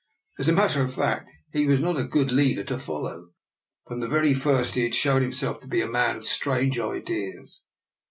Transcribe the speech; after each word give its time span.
As 0.39 0.49
a 0.49 0.53
matter 0.53 0.81
of 0.81 0.91
fact, 0.95 1.29
he 1.53 1.67
was 1.67 1.79
not 1.79 1.95
a 1.99 2.05
good 2.07 2.31
leader 2.31 2.63
to 2.63 2.79
follow. 2.79 3.33
From 3.87 3.99
the 3.99 4.07
very 4.07 4.33
first 4.33 4.73
he 4.73 4.81
had 4.81 4.95
shown 4.95 5.21
himself 5.21 5.59
to 5.61 5.67
be 5.67 5.79
a 5.81 5.87
man 5.87 6.15
of 6.15 6.25
strange 6.25 6.79
ideas. 6.79 7.61